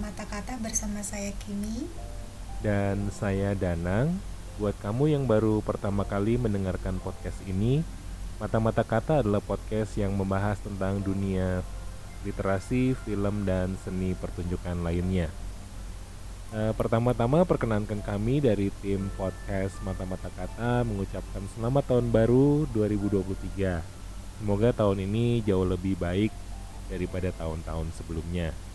Mata-Mata 0.00 0.24
Kata 0.24 0.56
bersama 0.64 1.04
saya 1.04 1.28
Kimi. 1.44 1.84
Dan 2.64 3.12
saya 3.12 3.52
Danang. 3.52 4.16
Buat 4.56 4.72
kamu 4.80 5.12
yang 5.12 5.28
baru 5.28 5.60
pertama 5.60 6.08
kali 6.08 6.40
mendengarkan 6.40 6.96
podcast 7.04 7.36
ini 7.44 7.84
Mata-Mata 8.40 8.80
Kata 8.80 9.20
adalah 9.20 9.44
podcast 9.44 10.00
yang 10.00 10.16
membahas 10.16 10.56
tentang 10.64 11.04
dunia 11.04 11.60
literasi, 12.24 12.96
film, 13.04 13.44
dan 13.44 13.76
seni 13.84 14.16
pertunjukan 14.16 14.80
lainnya. 14.80 15.28
E, 16.48 16.72
Pertama-tama 16.72 17.44
perkenankan 17.44 18.00
kami 18.00 18.40
dari 18.40 18.72
tim 18.80 19.12
podcast 19.20 19.76
Mata-Mata 19.84 20.32
Kata 20.32 20.80
mengucapkan 20.80 21.44
selamat 21.60 21.92
tahun 21.92 22.08
baru 22.08 22.64
2023 22.72 23.84
Semoga 24.40 24.72
tahun 24.72 25.04
ini 25.04 25.44
jauh 25.44 25.68
lebih 25.68 26.00
baik 26.00 26.32
daripada 26.88 27.28
tahun-tahun 27.36 27.92
sebelumnya. 28.00 28.69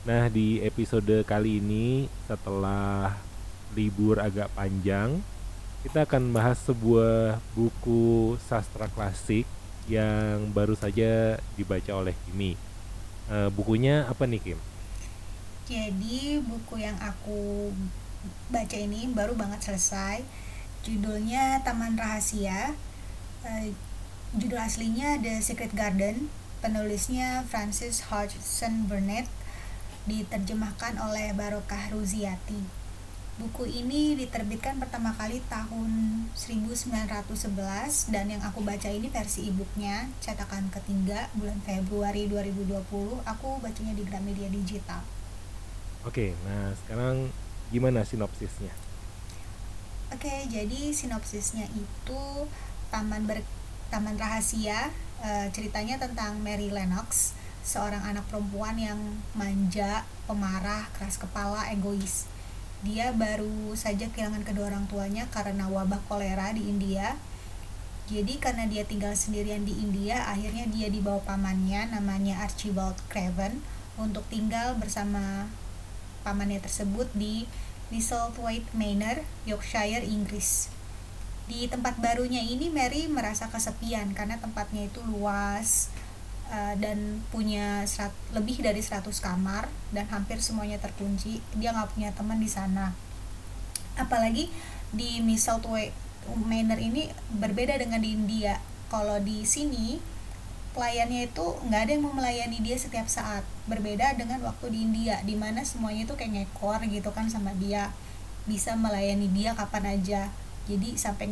Nah, 0.00 0.32
di 0.32 0.64
episode 0.64 1.28
kali 1.28 1.60
ini 1.60 2.08
setelah 2.24 3.20
libur 3.76 4.16
agak 4.16 4.48
panjang, 4.56 5.20
kita 5.84 6.08
akan 6.08 6.32
bahas 6.32 6.56
sebuah 6.64 7.36
buku 7.52 8.40
sastra 8.48 8.88
klasik 8.88 9.44
yang 9.92 10.48
baru 10.56 10.72
saja 10.72 11.36
dibaca 11.52 11.92
oleh 11.92 12.16
Kimi. 12.24 12.56
E, 13.28 13.52
bukunya 13.52 14.08
apa 14.08 14.24
nih 14.24 14.40
Kim? 14.40 14.58
Jadi 15.68 16.40
buku 16.48 16.80
yang 16.80 16.96
aku 16.96 17.68
baca 18.48 18.76
ini 18.80 19.04
baru 19.12 19.36
banget 19.36 19.68
selesai. 19.68 20.24
Judulnya 20.80 21.60
Taman 21.60 22.00
Rahasia. 22.00 22.72
E, 23.44 23.76
judul 24.32 24.64
aslinya 24.64 25.20
The 25.20 25.44
Secret 25.44 25.76
Garden 25.76 26.32
penulisnya 26.64 27.44
Francis 27.48 28.08
Hodgson 28.08 28.88
Burnett 28.88 29.28
diterjemahkan 30.10 30.98
oleh 30.98 31.30
Barokah 31.38 31.94
Ruziati 31.94 32.82
buku 33.40 33.64
ini 33.64 34.18
diterbitkan 34.18 34.76
pertama 34.76 35.16
kali 35.16 35.40
tahun 35.48 35.88
1911 36.36 38.12
dan 38.12 38.26
yang 38.28 38.42
aku 38.44 38.60
baca 38.60 38.90
ini 38.90 39.08
versi 39.08 39.48
e-booknya 39.48 40.12
cetakan 40.20 40.68
ketiga 40.68 41.30
bulan 41.38 41.56
Februari 41.64 42.28
2020 42.28 43.22
aku 43.24 43.48
bacanya 43.64 43.94
di 43.96 44.04
Gramedia 44.04 44.50
Digital 44.52 45.00
Oke, 46.00 46.32
nah 46.48 46.72
sekarang 46.80 47.28
gimana 47.68 48.00
sinopsisnya? 48.08 48.72
Oke, 50.08 50.48
jadi 50.48 50.96
sinopsisnya 50.96 51.68
itu 51.76 52.22
taman 52.88 53.28
ber 53.28 53.44
taman 53.92 54.16
rahasia 54.16 54.88
e, 55.20 55.52
ceritanya 55.52 56.00
tentang 56.00 56.40
Mary 56.40 56.72
Lennox 56.72 57.36
seorang 57.60 58.00
anak 58.02 58.24
perempuan 58.32 58.76
yang 58.80 58.98
manja 59.36 60.08
pemarah 60.24 60.88
keras 60.96 61.20
kepala 61.20 61.68
egois. 61.72 62.26
Dia 62.80 63.12
baru 63.12 63.76
saja 63.76 64.08
kehilangan 64.08 64.40
kedua 64.40 64.72
orang 64.72 64.88
tuanya 64.88 65.28
karena 65.28 65.68
wabah 65.68 66.00
kolera 66.08 66.56
di 66.56 66.64
India. 66.64 67.20
Jadi 68.08 68.42
karena 68.42 68.66
dia 68.66 68.82
tinggal 68.82 69.14
sendirian 69.14 69.62
di 69.62 69.76
India 69.76 70.26
akhirnya 70.26 70.66
dia 70.66 70.90
dibawa 70.90 71.22
pamannya 71.22 71.94
namanya 71.94 72.42
Archibald 72.42 72.98
Craven 73.06 73.62
untuk 74.00 74.26
tinggal 74.32 74.74
bersama 74.80 75.46
pamannya 76.26 76.58
tersebut 76.58 77.06
di 77.14 77.46
Misselthwaite 77.94 78.66
Manor, 78.74 79.22
Yorkshire, 79.46 80.02
Inggris. 80.02 80.72
Di 81.46 81.66
tempat 81.66 81.98
barunya 81.98 82.40
ini 82.40 82.70
Mary 82.70 83.10
merasa 83.10 83.50
kesepian 83.50 84.14
karena 84.14 84.38
tempatnya 84.38 84.86
itu 84.86 85.02
luas 85.02 85.90
uh, 86.50 86.74
dan 86.76 87.22
punya 87.30 87.86
serat, 87.86 88.12
lebih 88.34 88.60
dari 88.60 88.82
100 88.82 89.06
kamar 89.22 89.70
dan 89.94 90.10
hampir 90.10 90.42
semuanya 90.42 90.76
terkunci 90.82 91.38
dia 91.56 91.70
nggak 91.70 91.94
punya 91.94 92.10
teman 92.12 92.42
di 92.42 92.50
sana. 92.50 92.92
Apalagi 93.96 94.50
di 94.90 95.22
Mistletoe 95.22 95.94
Manor 96.30 96.78
ini 96.78 97.08
berbeda 97.38 97.78
dengan 97.80 98.02
di 98.02 98.12
India. 98.12 98.60
Kalau 98.90 99.22
di 99.22 99.46
sini 99.46 100.02
pelayannya 100.70 101.26
itu 101.30 101.46
nggak 101.66 101.80
ada 101.86 101.90
yang 101.90 102.02
mau 102.06 102.14
melayani 102.14 102.58
dia 102.60 102.76
setiap 102.76 103.06
saat. 103.06 103.46
Berbeda 103.70 104.14
dengan 104.18 104.42
waktu 104.44 104.70
di 104.74 104.78
India 104.84 105.22
di 105.24 105.34
mana 105.38 105.64
semuanya 105.64 106.06
itu 106.06 106.14
kayak 106.18 106.44
ngekor 106.44 106.82
gitu 106.86 107.10
kan 107.14 107.30
sama 107.30 107.54
dia. 107.56 107.94
Bisa 108.44 108.74
melayani 108.76 109.30
dia 109.32 109.54
kapan 109.54 109.96
aja. 109.98 110.30
Jadi 110.68 110.94
sampai 110.94 111.26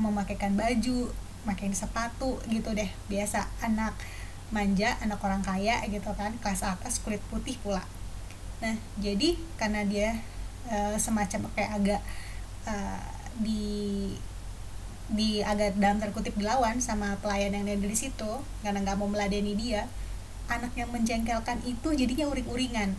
memakaikan 0.00 0.58
baju 0.58 1.12
makain 1.46 1.74
sepatu 1.74 2.38
gitu 2.50 2.74
deh. 2.74 2.88
Biasa 3.10 3.46
anak 3.62 3.94
manja 4.52 5.00
anak 5.00 5.18
orang 5.24 5.40
kaya 5.40 5.80
gitu 5.88 6.12
kan 6.14 6.36
kelas 6.38 6.62
atas 6.62 7.00
kulit 7.00 7.20
putih 7.32 7.56
pula 7.64 7.82
nah 8.62 8.76
jadi 9.00 9.34
karena 9.58 9.82
dia 9.82 10.22
e, 10.70 10.94
semacam 11.00 11.50
kayak 11.56 11.70
agak 11.82 12.00
e, 12.68 12.74
di 13.42 13.64
di 15.12 15.42
agak 15.42 15.76
dalam 15.76 15.98
terkutip 15.98 16.38
dilawan 16.38 16.78
sama 16.78 17.18
pelayan 17.18 17.56
yang 17.56 17.66
ada 17.66 17.88
di 17.88 17.98
situ 17.98 18.32
karena 18.62 18.84
nggak 18.84 18.96
mau 19.00 19.10
meladeni 19.10 19.56
dia 19.58 19.90
anak 20.46 20.76
yang 20.78 20.92
menjengkelkan 20.94 21.64
itu 21.64 21.96
jadinya 21.96 22.28
uring-uringan 22.30 22.94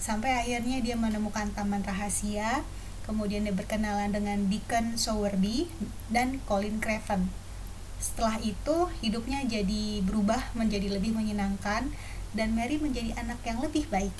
sampai 0.00 0.46
akhirnya 0.46 0.78
dia 0.84 0.94
menemukan 0.96 1.50
taman 1.56 1.82
rahasia 1.82 2.62
kemudian 3.10 3.42
dia 3.42 3.50
berkenalan 3.50 4.14
dengan 4.14 4.46
Deacon 4.46 4.94
Sowerby 4.94 5.66
dan 6.12 6.38
Colin 6.46 6.78
Craven. 6.78 7.26
Setelah 8.00 8.40
itu, 8.40 8.88
hidupnya 9.04 9.44
jadi 9.44 10.00
berubah 10.00 10.40
menjadi 10.56 10.88
lebih 10.88 11.12
menyenangkan 11.12 11.92
dan 12.32 12.48
Mary 12.56 12.80
menjadi 12.80 13.12
anak 13.20 13.44
yang 13.44 13.60
lebih 13.60 13.84
baik. 13.92 14.16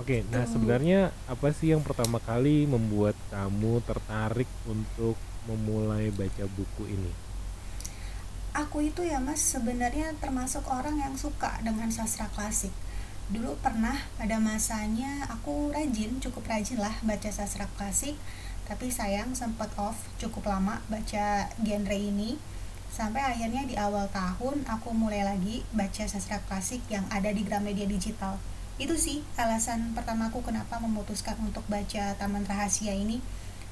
Oke, 0.00 0.26
nah 0.34 0.42
sebenarnya 0.48 1.14
apa 1.30 1.54
sih 1.54 1.70
yang 1.70 1.84
pertama 1.84 2.18
kali 2.18 2.66
membuat 2.66 3.14
kamu 3.30 3.78
tertarik 3.86 4.50
untuk 4.66 5.14
memulai 5.46 6.10
baca 6.10 6.44
buku 6.50 6.90
ini? 6.90 7.12
Aku 8.52 8.82
itu 8.84 9.00
ya 9.06 9.22
mas 9.22 9.40
sebenarnya 9.40 10.12
termasuk 10.20 10.66
orang 10.68 11.00
yang 11.00 11.14
suka 11.16 11.60
dengan 11.64 11.88
sastra 11.88 12.28
klasik 12.34 12.72
dulu 13.32 13.56
pernah 13.64 13.96
pada 14.20 14.36
masanya 14.42 15.24
aku 15.32 15.72
rajin 15.72 16.20
cukup 16.20 16.44
rajin 16.52 16.76
lah 16.76 16.92
baca 17.00 17.32
sastra 17.32 17.64
klasik 17.78 18.18
tapi 18.72 18.88
sayang 18.88 19.36
sempat 19.36 19.68
off 19.76 20.08
cukup 20.16 20.48
lama 20.48 20.80
baca 20.88 21.52
genre 21.60 21.92
ini. 21.92 22.40
Sampai 22.88 23.20
akhirnya 23.20 23.68
di 23.68 23.76
awal 23.76 24.08
tahun 24.08 24.64
aku 24.64 24.96
mulai 24.96 25.20
lagi 25.28 25.60
baca 25.76 26.08
sastra 26.08 26.40
klasik 26.48 26.80
yang 26.88 27.04
ada 27.12 27.28
di 27.28 27.44
Gramedia 27.44 27.84
Digital. 27.84 28.40
Itu 28.80 28.96
sih 28.96 29.20
alasan 29.36 29.92
pertamaku 29.92 30.40
kenapa 30.40 30.80
memutuskan 30.80 31.36
untuk 31.44 31.68
baca 31.68 32.16
Taman 32.16 32.48
Rahasia 32.48 32.96
ini. 32.96 33.20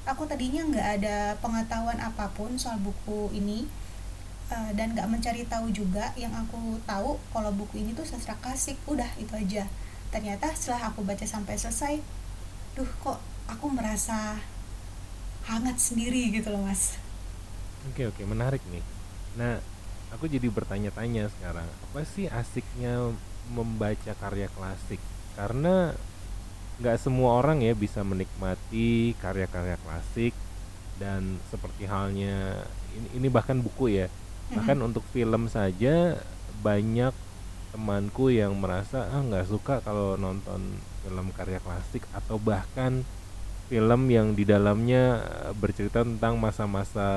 Aku 0.05 0.29
tadinya 0.29 0.61
nggak 0.69 0.87
ada 1.01 1.17
pengetahuan 1.41 1.97
apa 1.97 2.29
pun 2.37 2.53
soal 2.61 2.77
buku 2.77 3.33
ini 3.33 3.65
uh, 4.53 4.69
dan 4.77 4.93
gak 4.93 5.09
mencari 5.09 5.49
tahu 5.49 5.73
juga. 5.73 6.13
Yang 6.13 6.45
aku 6.45 6.77
tahu 6.85 7.17
kalau 7.33 7.49
buku 7.49 7.81
ini 7.81 7.97
tuh 7.97 8.05
sastra 8.05 8.37
klasik 8.37 8.77
udah 8.85 9.09
itu 9.17 9.33
aja. 9.33 9.65
Ternyata 10.13 10.53
setelah 10.53 10.93
aku 10.93 11.01
baca 11.01 11.25
sampai 11.25 11.57
selesai 11.57 12.21
duh 12.71 12.87
kok 13.03 13.19
aku 13.51 13.67
merasa 13.67 14.39
hangat 15.47 15.77
sendiri 15.81 16.29
gitu 16.33 16.53
loh 16.53 16.65
mas. 16.65 16.97
Oke 17.89 18.09
oke 18.09 18.21
menarik 18.25 18.61
nih. 18.69 18.83
Nah 19.37 19.57
aku 20.13 20.27
jadi 20.29 20.45
bertanya-tanya 20.51 21.31
sekarang 21.39 21.65
apa 21.65 21.99
sih 22.05 22.29
asiknya 22.29 23.13
membaca 23.49 24.13
karya 24.13 24.47
klasik? 24.53 25.01
Karena 25.33 25.95
nggak 26.81 26.97
semua 26.97 27.37
orang 27.37 27.61
ya 27.61 27.77
bisa 27.77 28.01
menikmati 28.01 29.13
karya-karya 29.21 29.77
klasik 29.81 30.33
dan 30.97 31.37
seperti 31.49 31.85
halnya 31.85 32.65
ini, 32.93 33.07
ini 33.21 33.27
bahkan 33.29 33.57
buku 33.61 33.97
ya. 33.97 34.07
Bahkan 34.51 34.77
mm-hmm. 34.77 34.89
untuk 34.93 35.05
film 35.09 35.49
saja 35.49 36.19
banyak 36.61 37.13
temanku 37.71 38.27
yang 38.29 38.53
merasa 38.59 39.07
ah 39.07 39.23
nggak 39.23 39.47
suka 39.47 39.79
kalau 39.79 40.19
nonton 40.19 40.75
film 41.01 41.27
karya 41.31 41.57
klasik 41.63 42.03
atau 42.11 42.35
bahkan 42.35 43.07
film 43.71 44.11
yang 44.11 44.35
di 44.35 44.43
dalamnya 44.43 45.23
bercerita 45.55 46.03
tentang 46.03 46.35
masa-masa 46.35 47.07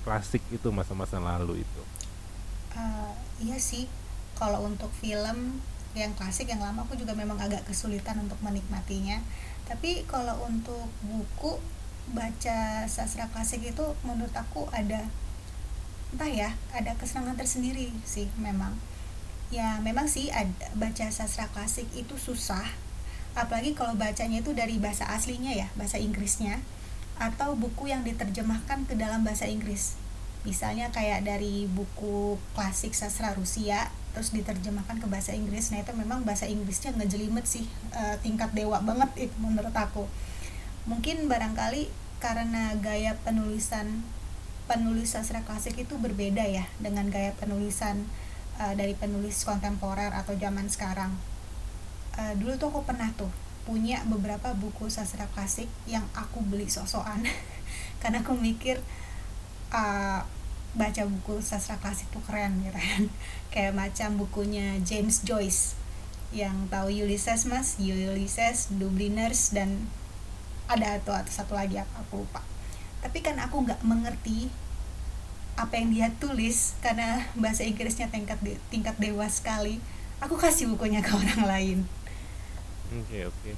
klasik 0.00 0.40
itu 0.48 0.72
masa-masa 0.72 1.20
lalu 1.20 1.60
itu? 1.60 1.82
Uh, 2.72 3.12
iya 3.36 3.60
sih. 3.60 3.84
Kalau 4.32 4.64
untuk 4.64 4.88
film 4.96 5.60
yang 5.92 6.16
klasik 6.16 6.48
yang 6.48 6.64
lama 6.64 6.88
aku 6.88 6.96
juga 6.96 7.12
memang 7.12 7.36
agak 7.36 7.68
kesulitan 7.68 8.16
untuk 8.16 8.40
menikmatinya. 8.40 9.20
Tapi 9.68 10.08
kalau 10.08 10.40
untuk 10.48 10.88
buku 11.04 11.60
baca 12.16 12.88
sastra 12.88 13.28
klasik 13.28 13.60
itu 13.60 13.84
menurut 14.08 14.32
aku 14.32 14.64
ada 14.72 15.04
entah 16.16 16.32
ya 16.32 16.56
ada 16.72 16.96
kesenangan 16.96 17.36
tersendiri 17.36 17.92
sih 18.08 18.32
memang. 18.40 18.72
Ya 19.52 19.76
memang 19.84 20.08
sih 20.08 20.32
ada, 20.32 20.72
baca 20.72 21.12
sastra 21.12 21.44
klasik 21.52 21.84
itu 21.92 22.16
susah 22.16 22.64
apalagi 23.38 23.72
kalau 23.78 23.94
bacanya 23.94 24.42
itu 24.42 24.50
dari 24.50 24.82
bahasa 24.82 25.06
aslinya 25.06 25.54
ya 25.54 25.70
bahasa 25.78 25.96
Inggrisnya 26.02 26.58
atau 27.18 27.54
buku 27.54 27.90
yang 27.90 28.02
diterjemahkan 28.06 28.86
ke 28.86 28.94
dalam 28.94 29.22
bahasa 29.26 29.46
Inggris. 29.46 29.98
Misalnya 30.46 30.90
kayak 30.94 31.26
dari 31.26 31.66
buku 31.66 32.38
klasik 32.54 32.94
sastra 32.94 33.34
Rusia 33.34 33.90
terus 34.14 34.34
diterjemahkan 34.34 35.02
ke 35.02 35.06
bahasa 35.10 35.34
Inggris. 35.34 35.70
Nah 35.74 35.82
itu 35.82 35.94
memang 35.94 36.22
bahasa 36.22 36.46
Inggrisnya 36.46 36.94
ngejelimet 36.94 37.46
sih 37.46 37.66
uh, 37.94 38.18
tingkat 38.22 38.54
dewa 38.54 38.82
banget 38.82 39.30
itu 39.30 39.36
menurut 39.38 39.74
aku. 39.74 40.06
Mungkin 40.86 41.26
barangkali 41.26 41.90
karena 42.18 42.74
gaya 42.78 43.14
penulisan 43.22 44.02
penulis 44.66 45.14
sastra 45.14 45.42
klasik 45.46 45.78
itu 45.78 45.94
berbeda 45.98 46.42
ya 46.42 46.66
dengan 46.82 47.10
gaya 47.10 47.34
penulisan 47.38 48.06
uh, 48.62 48.74
dari 48.74 48.94
penulis 48.94 49.42
kontemporer 49.42 50.10
atau 50.14 50.34
zaman 50.38 50.66
sekarang 50.70 51.14
uh, 52.18 52.34
dulu 52.34 52.58
tuh 52.58 52.68
aku 52.74 52.82
pernah 52.82 53.08
tuh 53.14 53.30
punya 53.62 54.02
beberapa 54.08 54.50
buku 54.56 54.90
sastra 54.90 55.28
klasik 55.30 55.70
yang 55.86 56.02
aku 56.16 56.42
beli 56.42 56.66
sosokan 56.66 57.22
karena 58.02 58.24
aku 58.26 58.34
mikir 58.34 58.82
uh, 59.70 60.24
baca 60.76 61.02
buku 61.06 61.40
sastra 61.40 61.78
klasik 61.80 62.10
tuh 62.12 62.20
keren 62.26 62.60
gitu 62.60 62.76
kan. 62.76 63.02
Kayak 63.54 63.72
macam 63.78 64.20
bukunya 64.20 64.76
James 64.84 65.24
Joyce 65.24 65.78
yang 66.28 66.68
tahu 66.68 66.92
Ulysses 66.92 67.48
mas? 67.48 67.80
Ulysses 67.80 68.68
Dubliners 68.76 69.56
dan 69.56 69.88
ada 70.68 71.00
atau 71.00 71.16
atau 71.16 71.32
satu 71.32 71.56
lagi 71.56 71.80
apa 71.80 72.04
aku 72.04 72.24
lupa. 72.24 72.44
Tapi 73.00 73.24
kan 73.24 73.40
aku 73.40 73.64
nggak 73.64 73.80
mengerti 73.84 74.52
apa 75.56 75.74
yang 75.74 75.90
dia 75.90 76.08
tulis 76.20 76.76
karena 76.84 77.24
bahasa 77.34 77.64
Inggrisnya 77.64 78.12
tingkat 78.12 78.38
de, 78.44 78.60
tingkat 78.68 78.96
dewa 79.00 79.24
sekali. 79.28 79.80
Aku 80.20 80.36
kasih 80.36 80.68
bukunya 80.68 81.00
ke 81.00 81.14
orang 81.14 81.44
lain 81.46 81.78
oke 82.88 83.04
okay, 83.04 83.22
oke. 83.28 83.36
Okay. 83.44 83.54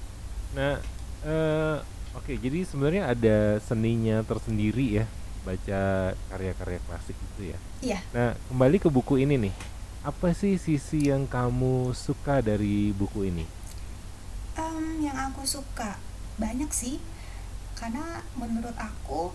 nah 0.55 0.73
uh, 1.23 1.79
oke 2.19 2.27
okay, 2.27 2.37
jadi 2.43 2.67
sebenarnya 2.67 3.03
ada 3.11 3.38
seninya 3.62 4.23
tersendiri 4.27 5.03
ya 5.03 5.06
baca 5.41 6.12
karya-karya 6.29 6.81
klasik 6.85 7.17
itu 7.17 7.55
ya. 7.55 7.59
Iya. 7.81 7.99
Nah 8.12 8.31
kembali 8.53 8.77
ke 8.77 8.88
buku 8.93 9.25
ini 9.25 9.49
nih. 9.49 9.55
Apa 10.00 10.32
sih 10.32 10.56
sisi 10.56 11.12
yang 11.12 11.29
kamu 11.29 11.93
suka 11.93 12.41
dari 12.41 12.93
buku 12.93 13.29
ini? 13.29 13.44
Um, 14.56 15.00
yang 15.05 15.17
aku 15.17 15.44
suka 15.44 16.00
banyak 16.41 16.73
sih 16.73 17.00
karena 17.76 18.25
menurut 18.37 18.76
aku 18.76 19.33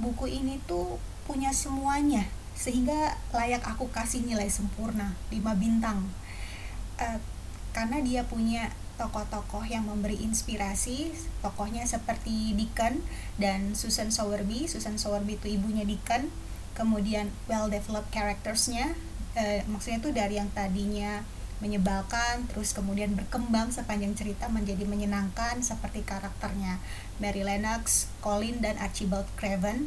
buku 0.00 0.28
ini 0.28 0.60
tuh 0.64 0.96
punya 1.28 1.52
semuanya 1.52 2.28
sehingga 2.52 3.16
layak 3.32 3.64
aku 3.64 3.88
kasih 3.88 4.24
nilai 4.24 4.48
sempurna 4.48 5.16
5 5.32 5.40
bintang. 5.56 6.08
Uh, 7.00 7.20
karena 7.72 8.04
dia 8.04 8.20
punya 8.28 8.68
tokoh-tokoh 9.00 9.64
yang 9.66 9.88
memberi 9.88 10.20
inspirasi 10.20 11.12
tokohnya 11.40 11.84
seperti 11.88 12.52
Deacon 12.56 13.00
dan 13.40 13.72
Susan 13.72 14.12
Sowerby 14.12 14.68
Susan 14.68 15.00
Sowerby 15.00 15.40
itu 15.40 15.56
ibunya 15.56 15.82
Deacon 15.84 16.28
kemudian 16.72 17.32
well 17.48 17.68
developed 17.68 18.12
charactersnya 18.12 18.96
uh, 19.36 19.60
maksudnya 19.68 19.98
itu 20.00 20.10
dari 20.12 20.34
yang 20.40 20.48
tadinya 20.52 21.24
menyebalkan 21.62 22.50
terus 22.50 22.74
kemudian 22.74 23.14
berkembang 23.14 23.70
sepanjang 23.70 24.18
cerita 24.18 24.50
menjadi 24.50 24.82
menyenangkan 24.82 25.62
seperti 25.62 26.02
karakternya 26.02 26.82
Mary 27.22 27.46
Lennox, 27.46 28.10
Colin 28.18 28.58
dan 28.58 28.74
Archibald 28.82 29.30
Craven. 29.38 29.86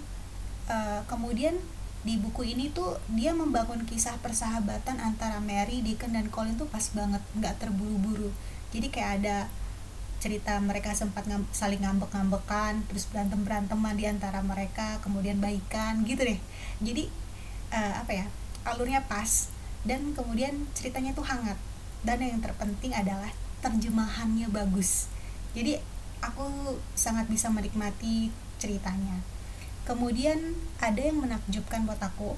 Uh, 0.66 1.04
kemudian 1.12 1.60
di 2.06 2.22
buku 2.22 2.46
ini 2.54 2.70
tuh 2.70 3.02
dia 3.10 3.34
membangun 3.34 3.82
kisah 3.90 4.22
persahabatan 4.22 5.02
antara 5.02 5.42
Mary, 5.42 5.82
Deacon 5.82 6.14
dan 6.14 6.30
Colin 6.30 6.54
tuh 6.54 6.70
pas 6.70 6.86
banget, 6.94 7.20
nggak 7.34 7.58
terburu-buru. 7.58 8.30
Jadi 8.70 8.94
kayak 8.94 9.12
ada 9.26 9.50
cerita 10.22 10.62
mereka 10.62 10.94
sempat 10.94 11.26
ngam, 11.26 11.50
saling 11.50 11.82
ngambek-ngambekan, 11.82 12.86
terus 12.86 13.10
berantem 13.10 13.42
beranteman 13.42 13.98
di 13.98 14.06
antara 14.06 14.46
mereka, 14.46 15.02
kemudian 15.02 15.42
baikan 15.42 16.06
gitu 16.06 16.22
deh. 16.22 16.40
Jadi 16.80 17.26
uh, 17.74 17.94
apa 18.06 18.12
ya 18.14 18.26
alurnya 18.66 19.06
pas 19.06 19.50
dan 19.86 20.14
kemudian 20.18 20.66
ceritanya 20.74 21.14
tuh 21.14 21.26
hangat 21.26 21.58
dan 22.02 22.22
yang 22.22 22.42
terpenting 22.42 22.94
adalah 22.94 23.30
terjemahannya 23.62 24.50
bagus 24.50 25.10
jadi 25.54 25.80
aku 26.22 26.78
sangat 26.98 27.30
bisa 27.30 27.54
menikmati 27.54 28.34
ceritanya 28.58 29.22
kemudian 29.86 30.58
ada 30.82 31.00
yang 31.00 31.22
menakjubkan 31.22 31.86
buat 31.86 32.02
aku. 32.02 32.36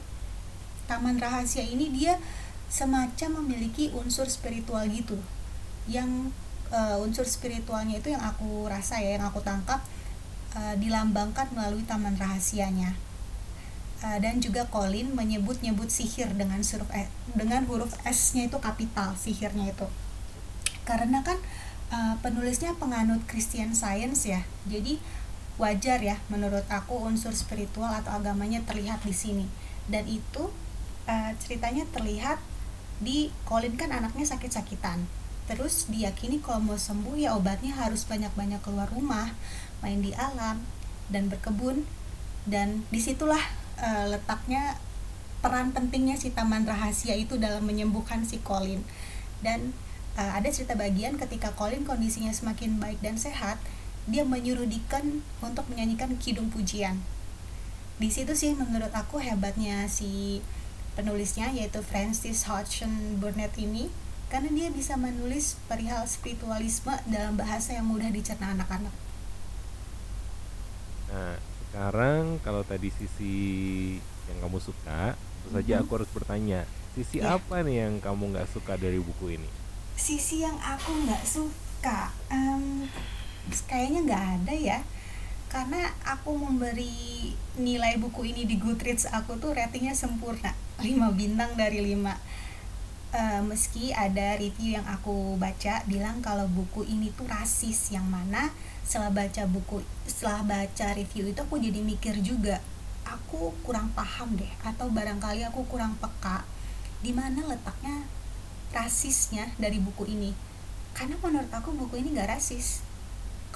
Taman 0.86 1.20
rahasia 1.20 1.64
ini 1.64 1.92
dia 1.92 2.20
semacam 2.68 3.44
memiliki 3.44 3.92
unsur 3.96 4.28
spiritual 4.28 4.84
gitu. 4.92 5.16
Yang 5.88 6.36
uh, 6.72 7.00
unsur 7.00 7.24
spiritualnya 7.24 8.00
itu 8.00 8.12
yang 8.12 8.24
aku 8.24 8.68
rasa 8.68 9.00
ya 9.00 9.20
yang 9.20 9.26
aku 9.28 9.40
tangkap 9.40 9.80
uh, 10.56 10.76
dilambangkan 10.76 11.48
melalui 11.56 11.88
taman 11.88 12.20
rahasianya. 12.20 12.96
Uh, 13.98 14.22
dan 14.22 14.38
juga 14.38 14.70
Colin 14.70 15.18
menyebut-nyebut 15.18 15.90
sihir 15.90 16.30
dengan 16.38 16.62
huruf 16.62 16.90
e, 16.94 17.10
dengan 17.34 17.66
huruf 17.66 17.98
S-nya 18.06 18.46
itu 18.46 18.62
kapital 18.62 19.18
sihirnya 19.18 19.74
itu. 19.74 19.88
Karena 20.86 21.26
kan 21.26 21.40
uh, 21.92 22.16
penulisnya 22.22 22.78
penganut 22.78 23.24
Christian 23.26 23.74
Science 23.74 24.28
ya. 24.28 24.46
Jadi 24.70 25.02
wajar 25.58 25.98
ya 26.02 26.22
menurut 26.30 26.66
aku 26.70 27.02
unsur 27.02 27.34
spiritual 27.34 27.90
atau 27.90 28.18
agamanya 28.18 28.62
terlihat 28.64 29.02
di 29.02 29.14
sini. 29.14 29.46
Dan 29.90 30.06
itu 30.06 30.54
uh, 31.10 31.32
ceritanya 31.42 31.84
terlihat 31.90 32.38
di 33.02 33.34
Colin 33.46 33.78
kan 33.78 33.90
anaknya 33.94 34.26
sakit-sakitan. 34.26 35.06
Terus 35.50 35.90
diyakini 35.90 36.42
kalau 36.42 36.62
mau 36.62 36.78
sembuh 36.78 37.18
ya 37.18 37.34
obatnya 37.34 37.74
harus 37.74 38.06
banyak-banyak 38.06 38.62
keluar 38.62 38.90
rumah 38.94 39.34
main 39.82 40.02
di 40.02 40.14
alam 40.14 40.62
dan 41.10 41.30
berkebun. 41.30 41.86
Dan 42.48 42.88
di 42.94 43.02
situlah 43.02 43.42
uh, 43.82 44.06
letaknya 44.14 44.78
peran 45.42 45.74
pentingnya 45.74 46.18
si 46.18 46.34
taman 46.34 46.66
rahasia 46.66 47.14
itu 47.14 47.38
dalam 47.42 47.66
menyembuhkan 47.66 48.24
si 48.28 48.38
Colin. 48.46 48.86
Dan 49.42 49.74
uh, 50.18 50.32
ada 50.38 50.50
cerita 50.54 50.78
bagian 50.78 51.18
ketika 51.18 51.54
Colin 51.58 51.82
kondisinya 51.82 52.34
semakin 52.34 52.78
baik 52.78 53.02
dan 53.02 53.18
sehat 53.18 53.58
dia 54.08 54.24
menyuruh 54.24 54.66
Deacon 54.66 55.22
untuk 55.44 55.68
menyanyikan 55.70 56.16
kidung 56.18 56.48
pujian 56.48 57.04
di 57.98 58.14
situ 58.14 58.34
sih 58.38 58.54
menurut 58.54 58.94
aku 58.94 59.18
hebatnya 59.18 59.90
si 59.90 60.42
penulisnya 60.94 61.50
yaitu 61.50 61.82
Francis 61.82 62.46
Hodgson 62.46 63.18
Burnett 63.22 63.58
ini 63.58 63.90
karena 64.30 64.54
dia 64.54 64.70
bisa 64.70 64.94
menulis 65.00 65.58
perihal 65.66 66.06
spiritualisme 66.06 66.94
dalam 67.10 67.40
bahasa 67.40 67.74
yang 67.74 67.88
mudah 67.88 68.12
dicerna 68.12 68.52
anak-anak. 68.54 68.92
Nah, 71.08 71.40
sekarang 71.70 72.38
kalau 72.44 72.62
tadi 72.68 72.92
sisi 72.92 73.36
yang 74.28 74.38
kamu 74.46 74.60
suka 74.60 75.16
tentu 75.48 75.56
saja 75.56 75.80
mm-hmm. 75.80 75.88
aku 75.88 75.92
harus 75.96 76.12
bertanya 76.12 76.60
sisi 76.92 77.24
yeah. 77.24 77.40
apa 77.40 77.64
nih 77.64 77.88
yang 77.88 77.94
kamu 78.04 78.36
nggak 78.36 78.50
suka 78.52 78.76
dari 78.76 79.00
buku 79.00 79.40
ini 79.40 79.50
sisi 79.96 80.44
yang 80.44 80.60
aku 80.60 80.92
nggak 81.08 81.24
suka 81.24 82.12
um, 82.28 82.84
kayaknya 83.68 84.00
nggak 84.08 84.26
ada 84.42 84.54
ya. 84.54 84.80
Karena 85.48 85.80
aku 86.04 86.36
memberi 86.36 87.32
nilai 87.56 87.96
buku 87.96 88.36
ini 88.36 88.44
di 88.44 88.60
Goodreads 88.60 89.08
aku 89.08 89.40
tuh 89.40 89.56
ratingnya 89.56 89.96
sempurna. 89.96 90.52
5 90.84 90.92
bintang 91.18 91.56
dari 91.58 91.82
5 91.82 91.98
uh, 91.98 92.14
eh, 93.16 93.42
meski 93.42 93.96
ada 93.96 94.36
review 94.38 94.78
yang 94.78 94.86
aku 94.86 95.40
baca 95.40 95.82
bilang 95.88 96.20
kalau 96.20 96.46
buku 96.52 96.84
ini 96.86 97.10
tuh 97.16 97.26
rasis. 97.32 97.96
Yang 97.96 98.08
mana 98.12 98.52
setelah 98.84 99.12
baca 99.12 99.44
buku 99.48 99.84
setelah 100.08 100.44
baca 100.44 100.88
review 100.96 101.32
itu 101.32 101.40
aku 101.44 101.60
jadi 101.60 101.84
mikir 101.84 102.16
juga 102.24 102.64
aku 103.04 103.52
kurang 103.64 103.92
paham 103.92 104.36
deh 104.36 104.52
atau 104.64 104.88
barangkali 104.92 105.44
aku 105.48 105.64
kurang 105.68 105.96
peka 106.00 106.44
di 107.04 107.12
mana 107.16 107.44
letaknya 107.48 108.04
rasisnya 108.76 109.56
dari 109.56 109.80
buku 109.80 110.08
ini. 110.12 110.36
Karena 110.92 111.16
menurut 111.24 111.52
aku 111.54 111.72
buku 111.78 112.02
ini 112.02 112.18
gak 112.18 112.36
rasis 112.36 112.87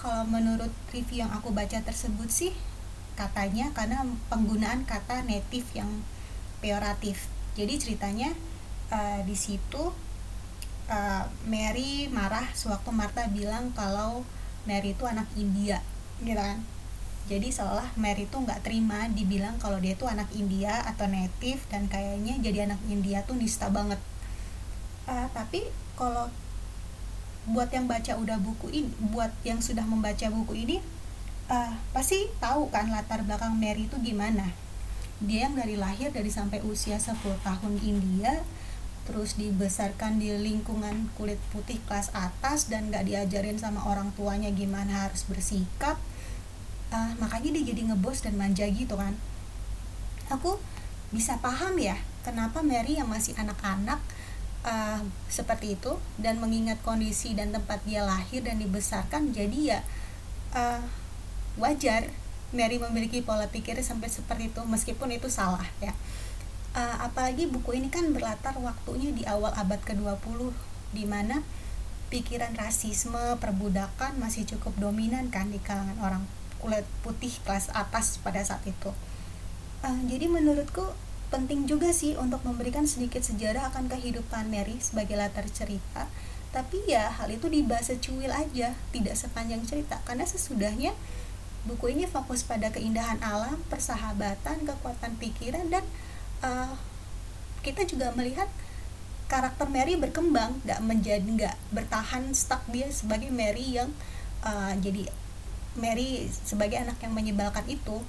kalau 0.01 0.25
menurut 0.25 0.73
review 0.89 1.21
yang 1.21 1.29
aku 1.29 1.53
baca 1.53 1.77
tersebut 1.85 2.27
sih 2.33 2.51
katanya 3.13 3.69
karena 3.77 4.01
penggunaan 4.33 4.81
kata 4.89 5.21
native 5.21 5.69
yang 5.77 6.01
peoratif. 6.57 7.29
Jadi 7.53 7.77
ceritanya 7.77 8.33
uh, 8.89 9.21
di 9.21 9.37
situ 9.37 9.93
uh, 10.89 11.23
Mary 11.45 12.09
marah 12.09 12.49
sewaktu 12.57 12.89
Martha 12.89 13.29
bilang 13.29 13.69
kalau 13.77 14.25
Mary 14.65 14.97
itu 14.97 15.05
anak 15.05 15.29
India 15.37 15.85
gitu 16.25 16.33
kan. 16.33 16.65
Jadi 17.29 17.53
seolah 17.53 17.93
Mary 18.01 18.25
itu 18.25 18.33
nggak 18.33 18.65
terima 18.65 19.05
dibilang 19.05 19.61
kalau 19.61 19.77
dia 19.77 19.93
itu 19.93 20.09
anak 20.09 20.33
India 20.33 20.81
atau 20.81 21.05
native 21.05 21.61
dan 21.69 21.85
kayaknya 21.85 22.41
jadi 22.41 22.65
anak 22.73 22.81
India 22.89 23.21
tuh 23.21 23.37
nista 23.37 23.69
banget. 23.69 24.01
Uh, 25.05 25.29
tapi 25.29 25.69
kalau 25.93 26.25
buat 27.49 27.73
yang 27.73 27.89
baca 27.89 28.13
udah 28.21 28.37
buku 28.37 28.69
ini 28.69 28.89
buat 29.01 29.33
yang 29.41 29.57
sudah 29.57 29.81
membaca 29.81 30.29
buku 30.29 30.53
ini 30.61 30.77
uh, 31.49 31.73
pasti 31.89 32.29
tahu 32.37 32.69
kan 32.69 32.93
latar 32.93 33.25
belakang 33.25 33.57
Mary 33.57 33.89
itu 33.89 33.97
gimana. 33.97 34.53
Dia 35.21 35.49
yang 35.49 35.57
dari 35.57 35.77
lahir 35.77 36.09
dari 36.09 36.29
sampai 36.29 36.61
usia 36.65 36.97
10 36.97 37.17
tahun 37.41 37.73
India 37.81 38.41
terus 39.01 39.33
dibesarkan 39.33 40.21
di 40.21 40.29
lingkungan 40.29 41.09
kulit 41.17 41.41
putih 41.49 41.81
kelas 41.89 42.13
atas 42.13 42.69
dan 42.69 42.93
gak 42.93 43.09
diajarin 43.09 43.57
sama 43.57 43.81
orang 43.89 44.13
tuanya 44.13 44.53
gimana 44.53 45.09
harus 45.09 45.25
bersikap. 45.25 45.97
Uh, 46.93 47.17
makanya 47.17 47.57
dia 47.57 47.73
jadi 47.73 47.89
ngebos 47.89 48.21
dan 48.21 48.37
manja 48.37 48.65
gitu 48.69 48.93
kan. 48.93 49.17
Aku 50.29 50.61
bisa 51.11 51.41
paham 51.43 51.75
ya 51.75 51.99
kenapa 52.23 52.63
Mary 52.63 52.95
yang 52.95 53.09
masih 53.09 53.35
anak-anak 53.35 53.99
uh, 54.65 55.01
seperti 55.27 55.77
itu. 55.79 55.97
Dan 56.17 56.37
mengingat 56.37 56.81
kondisi 56.85 57.33
dan 57.37 57.53
tempat 57.55 57.81
dia 57.87 58.05
lahir 58.05 58.45
dan 58.45 58.57
dibesarkan 58.61 59.33
jadi 59.33 59.59
ya 59.77 59.79
uh, 60.55 60.81
wajar 61.59 62.07
Mary 62.51 62.83
memiliki 62.83 63.23
pola 63.23 63.47
pikir 63.47 63.79
sampai 63.79 64.11
seperti 64.11 64.51
itu 64.51 64.61
meskipun 64.67 65.11
itu 65.15 65.31
salah 65.31 65.63
ya. 65.79 65.95
Uh, 66.71 67.03
apalagi 67.03 67.51
buku 67.51 67.75
ini 67.75 67.91
kan 67.91 68.07
berlatar 68.15 68.55
waktunya 68.59 69.11
di 69.11 69.27
awal 69.27 69.51
abad 69.55 69.79
ke-20 69.83 70.55
di 70.95 71.03
mana 71.03 71.43
pikiran 72.11 72.55
rasisme 72.55 73.39
perbudakan 73.39 74.19
masih 74.19 74.43
cukup 74.47 74.75
dominan 74.79 75.31
kan 75.31 75.47
di 75.51 75.59
kalangan 75.63 75.99
orang 76.03 76.23
kulit 76.59 76.83
putih 77.03 77.31
kelas 77.47 77.71
atas 77.71 78.19
pada 78.19 78.43
saat 78.43 78.63
itu. 78.67 78.91
Uh, 79.83 79.99
jadi 80.07 80.27
menurutku 80.27 80.83
penting 81.31 81.63
juga 81.63 81.95
sih 81.95 82.19
untuk 82.19 82.43
memberikan 82.43 82.83
sedikit 82.83 83.23
sejarah 83.23 83.71
akan 83.71 83.87
kehidupan 83.87 84.51
Mary 84.51 84.77
sebagai 84.83 85.15
latar 85.15 85.47
cerita. 85.47 86.11
Tapi 86.51 86.83
ya 86.83 87.07
hal 87.07 87.31
itu 87.31 87.47
dibahas 87.47 87.87
secuil 87.87 88.27
aja 88.27 88.75
tidak 88.91 89.15
sepanjang 89.15 89.63
cerita. 89.63 90.03
Karena 90.03 90.27
sesudahnya 90.27 90.91
buku 91.63 91.95
ini 91.95 92.03
fokus 92.03 92.43
pada 92.43 92.67
keindahan 92.75 93.23
alam 93.23 93.63
persahabatan 93.71 94.67
kekuatan 94.67 95.15
pikiran 95.15 95.71
dan 95.71 95.87
uh, 96.43 96.75
kita 97.63 97.87
juga 97.87 98.11
melihat 98.11 98.51
karakter 99.31 99.71
Mary 99.71 99.95
berkembang. 99.95 100.59
Nggak 100.67 100.83
menjadi 100.83 101.23
nggak 101.23 101.57
bertahan 101.71 102.35
stuck 102.35 102.67
dia 102.67 102.91
sebagai 102.91 103.31
Mary 103.31 103.79
yang 103.79 103.95
uh, 104.43 104.75
jadi 104.75 105.07
Mary 105.79 106.27
sebagai 106.27 106.75
anak 106.83 106.99
yang 106.99 107.15
menyebalkan 107.15 107.63
itu 107.71 108.03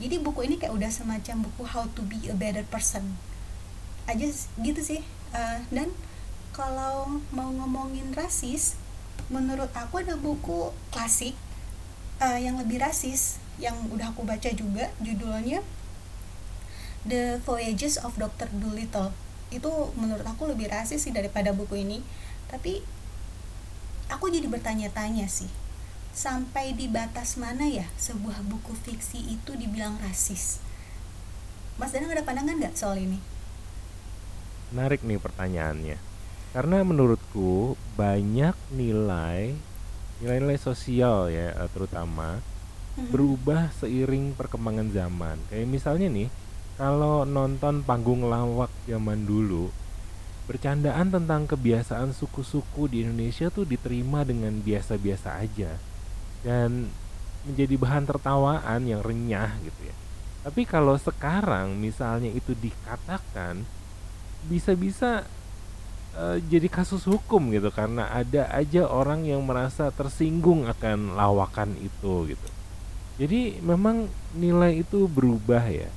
jadi 0.00 0.16
buku 0.16 0.48
ini 0.48 0.56
kayak 0.56 0.72
udah 0.72 0.88
semacam 0.88 1.44
buku 1.44 1.62
how 1.68 1.84
to 1.92 2.00
be 2.08 2.16
a 2.32 2.34
better 2.34 2.64
person. 2.64 3.20
Aja 4.08 4.24
gitu 4.64 4.80
sih. 4.80 5.04
Uh, 5.36 5.60
dan 5.68 5.92
kalau 6.56 7.20
mau 7.30 7.52
ngomongin 7.52 8.10
rasis 8.16 8.80
menurut 9.28 9.68
aku 9.76 10.00
ada 10.00 10.16
buku 10.16 10.72
klasik 10.90 11.36
uh, 12.18 12.40
yang 12.40 12.56
lebih 12.56 12.80
rasis 12.80 13.38
yang 13.60 13.76
udah 13.92 14.10
aku 14.10 14.24
baca 14.24 14.48
juga 14.50 14.88
judulnya 15.04 15.60
The 17.04 17.38
Voyages 17.44 18.00
of 18.00 18.16
Dr. 18.16 18.48
Dolittle. 18.56 19.12
Itu 19.52 19.92
menurut 20.00 20.24
aku 20.24 20.48
lebih 20.48 20.72
rasis 20.72 21.04
sih 21.04 21.12
daripada 21.12 21.52
buku 21.52 21.76
ini. 21.84 22.00
Tapi 22.48 22.80
aku 24.08 24.32
jadi 24.32 24.48
bertanya-tanya 24.48 25.28
sih 25.28 25.69
sampai 26.10 26.74
di 26.74 26.90
batas 26.90 27.38
mana 27.38 27.66
ya 27.66 27.86
sebuah 27.94 28.42
buku 28.46 28.74
fiksi 28.74 29.30
itu 29.30 29.54
dibilang 29.54 29.98
rasis? 30.02 30.58
Mas 31.78 31.94
Danang 31.94 32.12
ada 32.12 32.26
pandangan 32.26 32.60
nggak 32.60 32.76
soal 32.76 33.00
ini? 33.00 33.18
Menarik 34.74 35.00
nih 35.06 35.16
pertanyaannya. 35.16 35.98
Karena 36.50 36.82
menurutku 36.82 37.78
banyak 37.94 38.52
nilai 38.74 39.54
nilai-nilai 40.20 40.60
sosial 40.60 41.32
ya 41.32 41.56
eh, 41.56 41.70
terutama 41.72 42.36
mm-hmm. 42.36 43.08
berubah 43.08 43.72
seiring 43.80 44.36
perkembangan 44.36 44.92
zaman. 44.92 45.40
Kayak 45.48 45.68
misalnya 45.72 46.08
nih, 46.12 46.28
kalau 46.76 47.24
nonton 47.24 47.80
panggung 47.80 48.28
lawak 48.28 48.68
zaman 48.84 49.24
dulu, 49.24 49.72
bercandaan 50.44 51.08
tentang 51.08 51.48
kebiasaan 51.48 52.12
suku-suku 52.12 52.90
di 52.90 53.06
Indonesia 53.06 53.48
tuh 53.48 53.64
diterima 53.64 54.26
dengan 54.26 54.58
biasa-biasa 54.60 55.40
aja 55.40 55.89
dan 56.40 56.88
menjadi 57.44 57.74
bahan 57.80 58.04
tertawaan 58.04 58.80
yang 58.84 59.00
renyah 59.00 59.52
gitu 59.64 59.80
ya. 59.88 59.96
Tapi 60.40 60.64
kalau 60.64 60.96
sekarang 60.96 61.76
misalnya 61.76 62.32
itu 62.32 62.56
dikatakan 62.56 63.64
bisa-bisa 64.48 65.28
uh, 66.16 66.40
jadi 66.40 66.68
kasus 66.72 67.04
hukum 67.04 67.52
gitu 67.52 67.68
karena 67.68 68.08
ada 68.08 68.48
aja 68.52 68.88
orang 68.88 69.28
yang 69.28 69.44
merasa 69.44 69.92
tersinggung 69.92 70.64
akan 70.64 71.12
lawakan 71.16 71.76
itu 71.76 72.32
gitu. 72.32 72.48
Jadi 73.20 73.60
memang 73.60 74.08
nilai 74.32 74.80
itu 74.80 75.04
berubah 75.04 75.64
ya. 75.68 75.92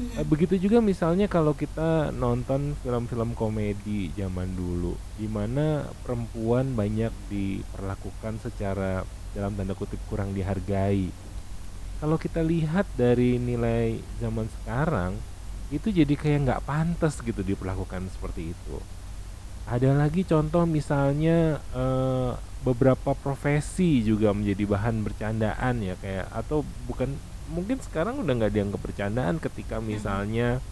Uh, 0.00 0.24
begitu 0.24 0.56
juga 0.56 0.80
misalnya 0.80 1.28
kalau 1.28 1.52
kita 1.52 2.08
nonton 2.08 2.72
film-film 2.80 3.36
komedi 3.36 4.08
zaman 4.16 4.48
dulu, 4.56 4.96
di 5.20 5.28
mana 5.28 5.92
perempuan 6.02 6.72
banyak 6.72 7.12
diperlakukan 7.28 8.40
secara 8.40 9.04
dalam 9.34 9.52
tanda 9.58 9.74
kutip 9.74 9.98
kurang 10.08 10.32
dihargai. 10.32 11.10
Kalau 11.98 12.16
kita 12.16 12.40
lihat 12.40 12.86
dari 12.94 13.36
nilai 13.36 13.98
zaman 14.22 14.46
sekarang, 14.62 15.18
itu 15.74 15.90
jadi 15.90 16.14
kayak 16.14 16.38
nggak 16.46 16.64
pantas 16.64 17.18
gitu 17.20 17.42
diperlakukan 17.42 18.06
seperti 18.14 18.54
itu. 18.54 18.76
Ada 19.64 19.96
lagi 19.96 20.22
contoh 20.22 20.68
misalnya 20.68 21.58
eh, 21.72 22.32
beberapa 22.64 23.12
profesi 23.12 24.00
juga 24.00 24.32
menjadi 24.32 24.64
bahan 24.64 25.04
bercandaan 25.04 25.74
ya 25.84 25.94
kayak 26.00 26.32
atau 26.32 26.64
bukan 26.88 27.12
mungkin 27.52 27.76
sekarang 27.80 28.24
udah 28.24 28.32
nggak 28.40 28.54
dianggap 28.56 28.80
bercandaan 28.80 29.36
ketika 29.36 29.80
misalnya 29.84 30.64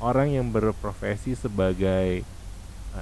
orang 0.00 0.32
yang 0.32 0.48
berprofesi 0.48 1.36
sebagai 1.36 2.24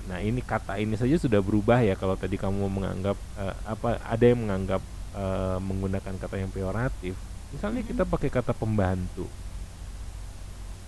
Nah, 0.07 0.19
ini 0.21 0.45
kata 0.45 0.76
ini 0.76 0.95
saja 0.99 1.16
sudah 1.16 1.40
berubah 1.40 1.81
ya 1.81 1.97
kalau 1.97 2.19
tadi 2.19 2.37
kamu 2.37 2.69
menganggap 2.69 3.16
uh, 3.38 3.55
apa 3.64 3.97
ada 4.02 4.25
yang 4.25 4.45
menganggap 4.45 4.83
uh, 5.16 5.59
menggunakan 5.62 6.14
kata 6.21 6.37
yang 6.37 6.50
peyoratif. 6.52 7.16
Misalnya 7.55 7.83
kita 7.87 8.05
mm-hmm. 8.05 8.14
pakai 8.14 8.31
kata 8.31 8.52
pembantu. 8.52 9.26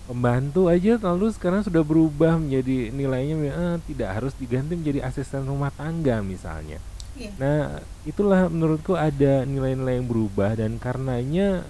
Pembantu 0.09 0.69
aja 0.69 0.97
lalu 0.97 1.29
sekarang 1.33 1.61
sudah 1.61 1.85
berubah 1.85 2.37
menjadi 2.37 2.89
nilainya 2.93 3.35
uh, 3.53 3.77
tidak 3.85 4.09
harus 4.09 4.33
diganti 4.37 4.73
menjadi 4.77 5.05
asisten 5.05 5.45
rumah 5.45 5.73
tangga 5.73 6.21
misalnya. 6.21 6.77
Yeah. 7.17 7.33
Nah, 7.35 7.83
itulah 8.05 8.47
menurutku 8.47 8.95
ada 8.95 9.43
nilai-nilai 9.43 9.99
yang 9.99 10.07
berubah 10.07 10.55
dan 10.55 10.79
karenanya 10.79 11.67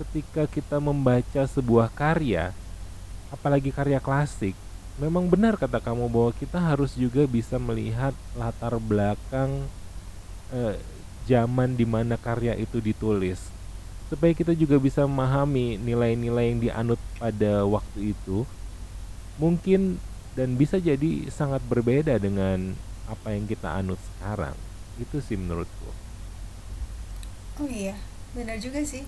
ketika 0.00 0.48
kita 0.48 0.80
membaca 0.80 1.44
sebuah 1.44 1.92
karya 1.92 2.50
apalagi 3.32 3.70
karya 3.72 4.00
klasik 4.02 4.56
memang 5.00 5.28
benar 5.28 5.56
kata 5.56 5.80
kamu 5.80 6.08
bahwa 6.08 6.32
kita 6.36 6.60
harus 6.60 6.92
juga 6.92 7.24
bisa 7.24 7.56
melihat 7.56 8.12
latar 8.36 8.76
belakang 8.76 9.64
eh, 10.52 10.76
zaman 11.24 11.78
di 11.78 11.86
mana 11.88 12.18
karya 12.20 12.52
itu 12.58 12.82
ditulis. 12.82 13.40
Supaya 14.12 14.36
kita 14.36 14.52
juga 14.52 14.76
bisa 14.76 15.08
memahami 15.08 15.80
nilai-nilai 15.80 16.52
yang 16.52 16.60
dianut 16.60 17.00
pada 17.16 17.64
waktu 17.64 18.12
itu 18.12 18.44
mungkin 19.40 19.96
dan 20.36 20.60
bisa 20.60 20.76
jadi 20.76 21.28
sangat 21.32 21.64
berbeda 21.64 22.20
dengan 22.20 22.76
apa 23.08 23.32
yang 23.32 23.48
kita 23.48 23.72
anut 23.72 24.00
sekarang. 24.16 24.56
Itu 25.00 25.24
sih 25.24 25.40
menurutku. 25.40 25.88
Oh 27.60 27.68
iya 27.68 27.96
benar 28.36 28.60
juga 28.60 28.84
sih. 28.84 29.04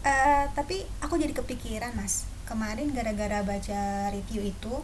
Uh, 0.00 0.48
tapi 0.56 0.88
aku 1.04 1.20
jadi 1.20 1.36
kepikiran 1.36 1.92
mas. 1.92 2.24
Kemarin 2.48 2.96
gara-gara 2.96 3.44
baca 3.44 4.10
review 4.10 4.48
itu 4.48 4.74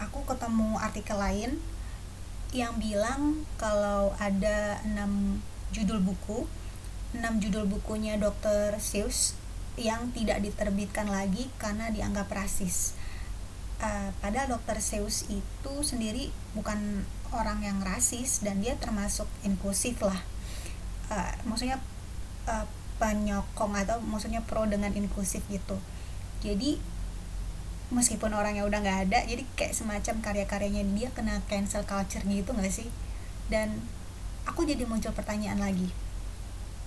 aku 0.00 0.24
ketemu 0.24 0.80
artikel 0.80 1.20
lain 1.20 1.60
yang 2.50 2.74
bilang 2.80 3.46
kalau 3.60 4.10
ada 4.18 4.82
enam 4.82 5.38
judul 5.70 6.02
buku 6.02 6.48
enam 7.14 7.42
judul 7.42 7.66
bukunya 7.66 8.18
Dr. 8.18 8.78
Seuss 8.78 9.34
yang 9.78 10.10
tidak 10.14 10.42
diterbitkan 10.42 11.10
lagi 11.10 11.50
karena 11.58 11.90
dianggap 11.90 12.30
rasis. 12.30 12.94
Uh, 13.80 14.12
padahal 14.20 14.60
Dr. 14.60 14.78
Seuss 14.78 15.26
itu 15.26 15.74
sendiri 15.82 16.30
bukan 16.52 17.02
orang 17.32 17.64
yang 17.64 17.78
rasis 17.82 18.42
dan 18.44 18.62
dia 18.62 18.76
termasuk 18.78 19.26
inklusif 19.42 19.98
lah. 20.02 20.20
Uh, 21.10 21.32
maksudnya 21.48 21.82
uh, 22.46 22.66
penyokong 23.00 23.74
atau 23.74 23.98
maksudnya 24.04 24.44
pro 24.44 24.68
dengan 24.68 24.92
inklusif 24.92 25.42
gitu. 25.48 25.80
Jadi 26.44 26.78
meskipun 27.90 28.30
orangnya 28.34 28.62
udah 28.66 28.78
nggak 28.82 29.00
ada 29.10 29.18
jadi 29.26 29.42
kayak 29.58 29.74
semacam 29.74 30.22
karya-karyanya 30.22 30.82
dia 30.94 31.08
kena 31.10 31.42
cancel 31.50 31.82
culture 31.86 32.22
gitu 32.26 32.50
nggak 32.54 32.70
sih? 32.70 32.88
Dan 33.50 33.82
aku 34.46 34.66
jadi 34.66 34.86
muncul 34.86 35.10
pertanyaan 35.10 35.58
lagi. 35.58 35.90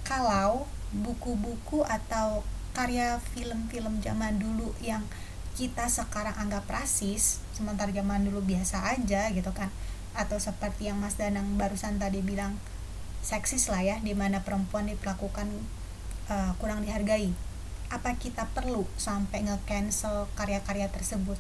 Kalau 0.07 0.67
buku-buku 0.93 1.83
atau 1.88 2.43
karya 2.74 3.22
film-film 3.33 4.01
zaman 4.01 4.41
dulu 4.41 4.74
yang 4.81 5.05
kita 5.53 5.86
sekarang 5.86 6.33
anggap 6.33 6.65
rasis 6.65 7.38
sementara 7.53 7.93
zaman 7.93 8.25
dulu 8.25 8.41
biasa 8.41 8.98
aja 8.98 9.29
gitu 9.29 9.53
kan 9.53 9.69
atau 10.17 10.41
seperti 10.41 10.89
yang 10.89 10.98
Mas 10.98 11.17
Danang 11.17 11.57
barusan 11.62 12.01
tadi 12.01 12.25
bilang 12.25 12.57
seksis 13.22 13.69
lah 13.69 13.81
ya 13.81 13.95
di 14.01 14.17
mana 14.17 14.41
perempuan 14.41 14.89
diperlakukan 14.89 15.48
uh, 16.29 16.51
kurang 16.57 16.81
dihargai 16.81 17.33
apa 17.93 18.17
kita 18.17 18.50
perlu 18.57 18.89
sampai 18.97 19.45
nge-cancel 19.45 20.25
karya-karya 20.33 20.89
tersebut? 20.89 21.38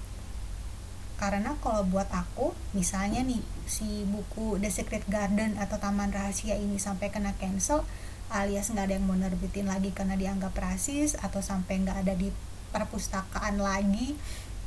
Karena 1.17 1.57
kalau 1.65 1.81
buat 1.89 2.05
aku 2.13 2.53
misalnya 2.77 3.25
nih 3.25 3.41
si 3.65 4.05
buku 4.05 4.61
The 4.61 4.69
Secret 4.69 5.09
Garden 5.09 5.57
atau 5.57 5.81
Taman 5.81 6.13
Rahasia 6.13 6.53
ini 6.53 6.77
sampai 6.77 7.09
kena 7.09 7.33
cancel 7.41 7.81
alias 8.29 8.69
nggak 8.69 8.85
ada 8.85 8.93
yang 9.01 9.05
mau 9.09 9.17
nerbitin 9.17 9.65
lagi 9.65 9.89
karena 9.93 10.13
dianggap 10.13 10.53
rasis 10.53 11.17
atau 11.17 11.41
sampai 11.41 11.81
nggak 11.81 12.05
ada 12.05 12.13
di 12.13 12.29
perpustakaan 12.73 13.61
lagi 13.61 14.17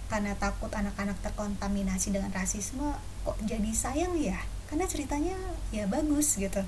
karena 0.06 0.38
takut 0.38 0.70
anak-anak 0.70 1.18
terkontaminasi 1.22 2.14
dengan 2.14 2.30
rasisme 2.30 2.94
kok 3.22 3.38
jadi 3.46 3.70
sayang 3.70 4.14
ya? 4.18 4.38
Karena 4.66 4.86
ceritanya 4.90 5.34
ya 5.70 5.86
bagus 5.86 6.34
gitu. 6.38 6.62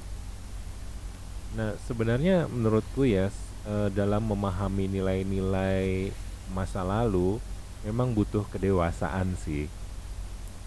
Nah, 1.55 1.75
sebenarnya 1.87 2.51
menurutku 2.51 3.09
ya 3.09 3.33
eh, 3.69 3.89
dalam 3.93 4.25
memahami 4.25 4.89
nilai-nilai 4.89 6.09
masa 6.57 6.81
lalu 6.81 7.37
memang 7.85 8.17
butuh 8.17 8.49
kedewasaan 8.49 9.37
sih. 9.45 9.69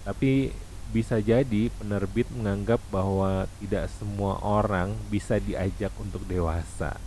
Tapi 0.06 0.54
bisa 0.92 1.18
jadi 1.24 1.72
penerbit 1.80 2.28
menganggap 2.36 2.84
bahwa 2.92 3.48
tidak 3.64 3.88
semua 3.96 4.38
orang 4.44 4.92
bisa 5.08 5.40
diajak 5.40 5.92
untuk 5.98 6.22
dewasa. 6.28 7.00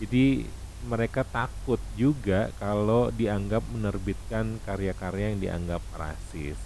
Jadi 0.00 0.48
mereka 0.86 1.26
takut 1.26 1.82
juga 1.98 2.54
kalau 2.56 3.10
dianggap 3.10 3.66
menerbitkan 3.74 4.62
karya-karya 4.62 5.34
yang 5.34 5.40
dianggap 5.42 5.82
rasis. 5.92 6.56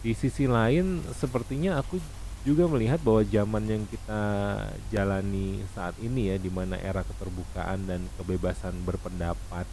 Di 0.00 0.14
sisi 0.14 0.46
lain, 0.46 1.02
sepertinya 1.12 1.82
aku 1.82 1.98
juga 2.46 2.70
melihat 2.70 3.02
bahwa 3.02 3.26
zaman 3.26 3.66
yang 3.66 3.82
kita 3.90 4.22
jalani 4.94 5.66
saat 5.74 5.98
ini 5.98 6.30
ya, 6.30 6.36
di 6.38 6.46
mana 6.46 6.78
era 6.78 7.02
keterbukaan 7.02 7.90
dan 7.90 8.06
kebebasan 8.14 8.86
berpendapat 8.86 9.66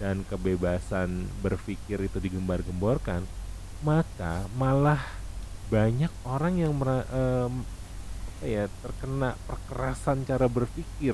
dan 0.00 0.24
kebebasan 0.24 1.28
berpikir 1.44 2.00
itu 2.00 2.16
digembar-gemborkan, 2.16 3.28
maka 3.84 4.48
malah 4.56 5.04
banyak 5.68 6.08
orang 6.24 6.54
yang 6.56 6.72
em, 6.80 7.52
apa 8.38 8.46
ya 8.46 8.64
terkena 8.80 9.36
perkerasan 9.44 10.24
cara 10.24 10.48
berpikir. 10.48 11.12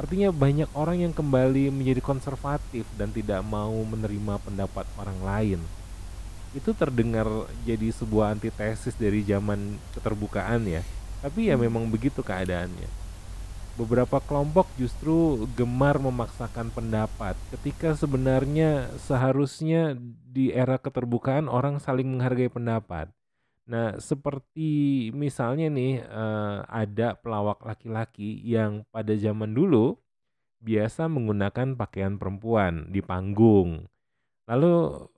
Artinya 0.00 0.32
banyak 0.32 0.70
orang 0.72 1.06
yang 1.06 1.12
kembali 1.12 1.68
menjadi 1.70 2.00
konservatif 2.00 2.88
dan 2.96 3.12
tidak 3.12 3.44
mau 3.44 3.74
menerima 3.84 4.40
pendapat 4.40 4.88
orang 4.96 5.20
lain. 5.20 5.60
Itu 6.54 6.70
terdengar 6.72 7.26
jadi 7.66 7.90
sebuah 7.90 8.38
antitesis 8.38 8.94
dari 8.94 9.26
zaman 9.26 9.76
keterbukaan 9.92 10.64
ya. 10.70 10.86
Tapi 11.20 11.50
ya 11.50 11.58
memang 11.58 11.90
begitu 11.90 12.22
keadaannya. 12.22 12.86
Beberapa 13.74 14.22
kelompok 14.22 14.70
justru 14.78 15.50
gemar 15.58 15.98
memaksakan 15.98 16.70
pendapat 16.70 17.34
ketika 17.50 17.98
sebenarnya 17.98 18.86
seharusnya 19.02 19.98
di 20.30 20.54
era 20.54 20.78
keterbukaan 20.78 21.50
orang 21.50 21.82
saling 21.82 22.06
menghargai 22.06 22.46
pendapat. 22.46 23.10
Nah, 23.64 23.96
seperti 23.98 25.10
misalnya 25.10 25.72
nih 25.72 26.06
eh, 26.06 26.58
ada 26.70 27.18
pelawak 27.18 27.66
laki-laki 27.66 28.38
yang 28.46 28.86
pada 28.94 29.16
zaman 29.18 29.56
dulu 29.56 29.98
biasa 30.64 31.08
menggunakan 31.10 31.76
pakaian 31.76 32.16
perempuan 32.16 32.88
di 32.88 33.00
panggung. 33.04 33.84
Lalu 34.48 35.08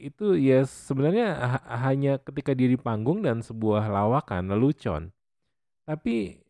itu 0.00 0.34
ya 0.40 0.64
sebenarnya 0.64 1.28
ha- 1.36 1.66
hanya 1.84 2.16
ketika 2.16 2.56
dia 2.56 2.72
di 2.72 2.80
panggung 2.80 3.20
dan 3.20 3.44
sebuah 3.44 3.86
lawakan 3.92 4.48
lelucon. 4.48 5.12
Tapi 5.84 6.40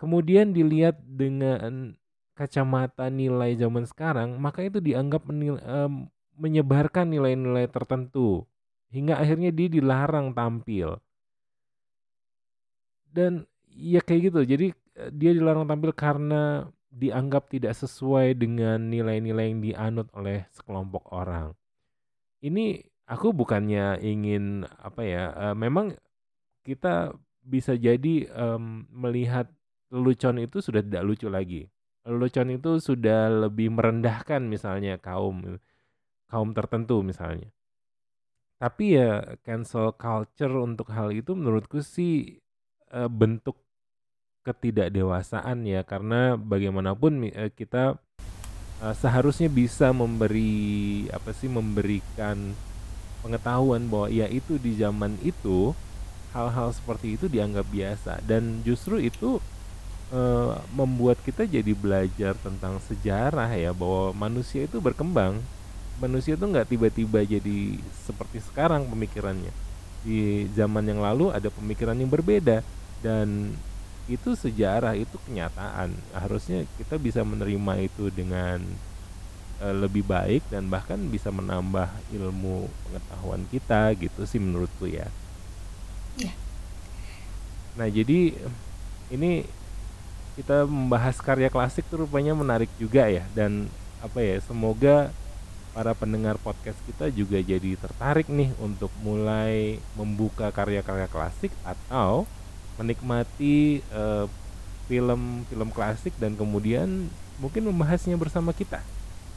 kemudian 0.00 0.50
dilihat 0.50 0.98
dengan 1.04 1.94
kacamata 2.34 3.06
nilai 3.12 3.54
zaman 3.54 3.84
sekarang, 3.86 4.34
maka 4.40 4.64
itu 4.64 4.82
dianggap 4.82 5.22
menil- 5.28 5.62
menyebarkan 6.40 7.06
nilai-nilai 7.12 7.68
tertentu 7.68 8.48
hingga 8.90 9.20
akhirnya 9.20 9.52
dia 9.54 9.68
dilarang 9.68 10.32
tampil. 10.32 10.98
Dan 13.10 13.44
ya 13.68 14.00
kayak 14.00 14.32
gitu. 14.32 14.40
Jadi 14.46 14.66
eh, 14.98 15.10
dia 15.12 15.30
dilarang 15.36 15.68
tampil 15.68 15.92
karena 15.92 16.66
dianggap 16.90 17.52
tidak 17.54 17.76
sesuai 17.78 18.34
dengan 18.34 18.82
nilai-nilai 18.90 19.46
yang 19.52 19.60
dianut 19.62 20.08
oleh 20.16 20.48
sekelompok 20.50 21.12
orang. 21.14 21.54
Ini 22.40 22.80
aku 23.10 23.32
bukannya 23.36 24.00
ingin 24.00 24.64
apa 24.64 25.02
ya, 25.04 25.24
eh, 25.34 25.54
memang 25.56 25.92
kita 26.64 27.12
bisa 27.40 27.74
jadi 27.74 28.28
em, 28.30 28.84
melihat 28.92 29.48
lelucon 29.90 30.38
itu 30.38 30.62
sudah 30.62 30.84
tidak 30.84 31.02
lucu 31.04 31.26
lagi. 31.26 31.66
Lelucon 32.06 32.48
itu 32.54 32.80
sudah 32.80 33.48
lebih 33.48 33.72
merendahkan 33.74 34.44
misalnya 34.46 34.96
kaum 35.00 35.58
kaum 36.30 36.50
tertentu 36.54 37.02
misalnya. 37.02 37.50
Tapi 38.60 39.00
ya 39.00 39.24
cancel 39.40 39.96
culture 39.96 40.52
untuk 40.60 40.92
hal 40.92 41.10
itu 41.16 41.32
menurutku 41.32 41.80
sih 41.80 42.38
eh, 42.92 43.10
bentuk 43.10 43.56
ketidakdewasaan 44.44 45.68
ya 45.68 45.84
karena 45.84 46.36
bagaimanapun 46.36 47.28
eh, 47.28 47.52
kita 47.52 48.00
eh, 48.82 48.94
seharusnya 48.96 49.48
bisa 49.52 49.92
memberi 49.92 51.06
apa 51.12 51.30
sih 51.36 51.48
memberikan 51.48 52.56
pengetahuan 53.20 53.84
bahwa 53.86 54.08
ya 54.08 54.26
itu 54.26 54.56
di 54.56 54.76
zaman 54.80 55.20
itu 55.20 55.76
hal-hal 56.32 56.72
seperti 56.72 57.20
itu 57.20 57.26
dianggap 57.28 57.66
biasa. 57.68 58.22
Dan 58.24 58.64
justru 58.64 58.98
itu 59.02 59.38
eh, 60.14 60.54
membuat 60.74 61.20
kita 61.22 61.44
jadi 61.46 61.72
belajar 61.76 62.34
tentang 62.40 62.80
sejarah 62.88 63.50
ya 63.54 63.70
bahwa 63.76 64.16
manusia 64.16 64.64
itu 64.64 64.80
berkembang. 64.80 65.38
Manusia 66.00 66.32
itu 66.32 66.44
nggak 66.48 66.68
tiba-tiba 66.72 67.20
jadi 67.28 67.76
seperti 68.08 68.40
sekarang 68.40 68.88
pemikirannya. 68.88 69.52
Di 70.00 70.48
zaman 70.56 70.88
yang 70.88 71.04
lalu 71.04 71.28
ada 71.28 71.52
pemikiran 71.52 71.92
yang 71.92 72.08
berbeda 72.08 72.64
dan 73.04 73.52
itu 74.10 74.34
sejarah 74.34 74.98
itu 74.98 75.14
kenyataan 75.22 75.94
harusnya 76.10 76.66
kita 76.74 76.98
bisa 76.98 77.22
menerima 77.22 77.78
itu 77.78 78.10
dengan 78.10 78.58
eh, 79.62 79.74
lebih 79.74 80.02
baik 80.02 80.50
dan 80.50 80.66
bahkan 80.66 80.98
bisa 81.06 81.30
menambah 81.30 81.86
ilmu 82.10 82.66
pengetahuan 82.84 83.46
kita 83.48 83.94
gitu 83.94 84.26
sih 84.26 84.42
menurutku 84.42 84.90
ya 84.90 85.06
Iya. 86.18 86.34
nah 87.78 87.86
jadi 87.86 88.34
ini 89.08 89.46
kita 90.34 90.66
membahas 90.66 91.16
karya 91.22 91.46
klasik 91.48 91.86
tuh 91.86 92.04
rupanya 92.04 92.34
menarik 92.34 92.68
juga 92.76 93.06
ya 93.06 93.22
dan 93.32 93.70
apa 94.02 94.18
ya 94.20 94.42
semoga 94.42 95.14
para 95.70 95.94
pendengar 95.94 96.34
podcast 96.42 96.82
kita 96.82 97.14
juga 97.14 97.38
jadi 97.38 97.78
tertarik 97.78 98.26
nih 98.26 98.50
untuk 98.58 98.90
mulai 99.06 99.78
membuka 99.94 100.50
karya-karya 100.50 101.06
klasik 101.06 101.54
atau 101.62 102.26
menikmati 102.80 103.84
eh, 103.84 104.26
film-film 104.88 105.68
klasik 105.70 106.16
dan 106.16 106.34
kemudian 106.34 107.12
mungkin 107.36 107.68
membahasnya 107.68 108.16
bersama 108.16 108.56
kita. 108.56 108.80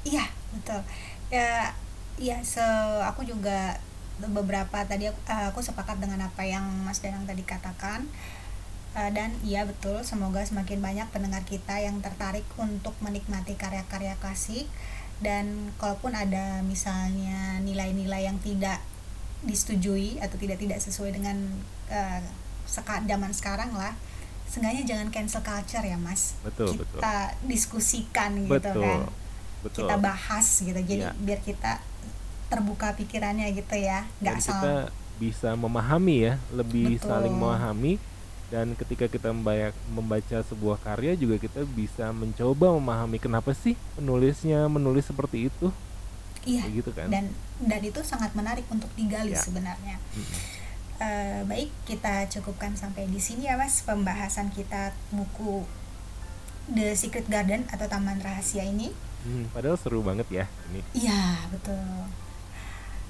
Iya, 0.07 0.25
betul. 0.55 0.81
Ya, 1.27 1.75
ya, 2.15 2.39
se 2.41 2.63
aku 3.03 3.27
juga 3.27 3.77
beberapa 4.17 4.87
tadi 4.87 5.11
aku, 5.11 5.19
eh, 5.27 5.47
aku 5.51 5.59
sepakat 5.59 5.99
dengan 5.99 6.23
apa 6.23 6.47
yang 6.47 6.63
Mas 6.87 7.03
Danang 7.03 7.27
tadi 7.27 7.43
katakan. 7.43 8.07
Eh, 8.93 9.09
dan 9.09 9.33
iya 9.41 9.65
betul, 9.65 10.05
semoga 10.05 10.45
semakin 10.45 10.77
banyak 10.77 11.07
pendengar 11.09 11.41
kita 11.49 11.81
yang 11.81 11.97
tertarik 11.99 12.45
untuk 12.61 12.93
menikmati 13.01 13.57
karya-karya 13.57 14.13
klasik 14.21 14.69
dan 15.17 15.73
kalaupun 15.81 16.13
ada 16.13 16.61
misalnya 16.61 17.57
nilai-nilai 17.65 18.29
yang 18.29 18.37
tidak 18.43 18.85
disetujui 19.41 20.21
atau 20.21 20.37
tidak 20.37 20.61
tidak 20.61 20.77
sesuai 20.77 21.09
dengan 21.09 21.37
eh, 21.89 22.21
seka, 22.65 23.03
zaman 23.03 23.31
sekarang 23.31 23.71
lah, 23.73 23.93
seenggaknya 24.45 24.83
jangan 24.85 25.07
cancel 25.09 25.41
culture 25.41 25.81
ya 25.81 25.97
Mas. 25.97 26.37
Betul, 26.41 26.77
betul. 26.77 26.99
Kita 27.01 27.15
diskusikan 27.43 28.31
gitu 28.45 28.53
Betul. 28.53 28.83
kan 28.83 28.99
Betul. 29.63 29.87
kita 29.87 29.95
bahas 29.95 30.47
gitu 30.59 30.75
jadi 30.75 31.07
Ya. 31.07 31.11
biar 31.15 31.39
kita 31.39 31.79
terbuka 32.51 32.93
pikirannya 32.93 33.47
gitu 33.55 33.73
ya 33.73 34.05
nggak 34.19 34.35
asal 34.37 34.53
kita 34.59 34.75
bisa 35.17 35.49
memahami 35.55 36.15
ya, 36.27 36.33
lebih 36.51 36.99
Betul. 36.99 37.09
saling 37.09 37.33
memahami 37.33 37.93
dan 38.51 38.77
ketika 38.77 39.07
kita 39.07 39.33
membaca, 39.33 39.73
membaca 39.89 40.37
sebuah 40.45 40.77
karya 40.77 41.17
juga 41.17 41.41
kita 41.41 41.65
bisa 41.65 42.11
mencoba 42.11 42.75
memahami 42.77 43.17
kenapa 43.17 43.55
sih 43.55 43.73
penulisnya 43.95 44.69
menulis 44.69 45.09
seperti 45.09 45.49
itu, 45.49 45.73
iya 46.43 46.61
gitu 46.69 46.93
kan? 46.93 47.09
dan 47.09 47.33
dan 47.63 47.81
itu 47.81 48.03
sangat 48.05 48.35
menarik 48.37 48.67
untuk 48.69 48.91
digali 48.93 49.33
Ya. 49.33 49.41
sebenarnya 49.41 49.97
Mm-mm. 50.13 50.37
Eh, 51.03 51.43
baik 51.43 51.67
kita 51.83 52.31
cukupkan 52.31 52.79
sampai 52.79 53.11
di 53.11 53.19
sini 53.19 53.51
ya 53.51 53.59
mas 53.59 53.83
pembahasan 53.83 54.47
kita 54.55 54.95
buku 55.11 55.67
The 56.71 56.95
Secret 56.95 57.27
Garden 57.27 57.67
atau 57.67 57.91
Taman 57.91 58.23
Rahasia 58.23 58.63
ini 58.63 58.95
Hmm, 59.23 59.47
padahal 59.55 59.79
seru 59.79 60.03
banget 60.03 60.27
ya 60.27 60.45
ini. 60.67 60.83
Iya, 60.91 61.47
betul. 61.47 61.79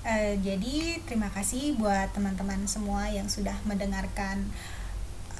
Eh, 0.05 0.37
jadi 0.45 1.01
terima 1.09 1.33
kasih 1.33 1.73
buat 1.73 2.13
teman-teman 2.13 2.69
semua 2.69 3.09
yang 3.09 3.25
sudah 3.25 3.57
mendengarkan 3.65 4.45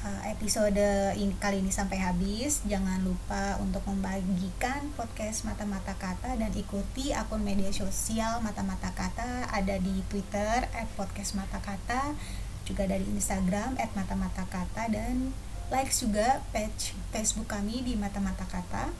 eh, 0.02 0.34
episode 0.34 1.14
ini 1.14 1.30
kali 1.38 1.62
ini 1.62 1.70
sampai 1.70 2.02
habis. 2.02 2.66
Jangan 2.66 3.06
lupa 3.06 3.54
untuk 3.62 3.86
membagikan 3.86 4.90
podcast 4.98 5.46
Mata-Mata 5.46 5.94
Kata 5.94 6.34
dan 6.34 6.50
ikuti 6.58 7.14
akun 7.14 7.46
media 7.46 7.70
sosial 7.70 8.42
Mata-Mata 8.42 8.90
Kata 8.98 9.46
ada 9.54 9.78
di 9.78 10.02
Twitter 10.10 10.66
@podcastmatakata, 10.98 12.18
juga 12.64 12.88
dari 12.88 13.04
Instagram 13.04 13.76
@mata-mata-kata 13.76 14.88
dan 14.88 15.36
likes 15.72 16.04
juga 16.04 16.44
page 16.52 16.92
Facebook 17.12 17.48
kami 17.48 17.84
di 17.84 17.96
Mata-Mata 17.96 18.44
Kata 18.44 18.92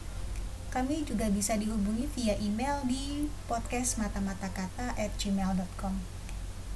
kami 0.74 1.06
juga 1.06 1.30
bisa 1.30 1.54
dihubungi 1.54 2.10
via 2.18 2.34
email 2.42 2.82
di 2.82 3.30
podcast 3.46 3.94
mata-mata 3.94 4.50
gmail.com. 4.98 5.94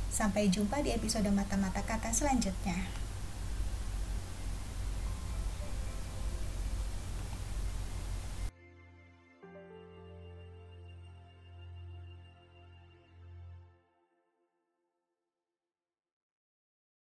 Sampai 0.06 0.46
jumpa 0.46 0.86
di 0.86 0.94
episode 0.94 1.26
mata-mata 1.34 1.82
kata 1.82 2.14
selanjutnya. 2.14 3.07